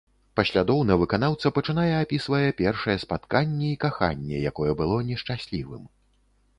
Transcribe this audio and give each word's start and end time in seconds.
Паслядоўна 0.37 0.95
выканаўца 1.01 1.51
пачынае 1.57 1.91
апісвае 1.99 2.49
першае 2.63 2.97
спатканне 3.05 3.73
і 3.75 3.79
каханне, 3.87 4.37
якое 4.53 4.71
было 4.83 4.97
не 5.13 5.23
шчаслівым. 5.25 5.83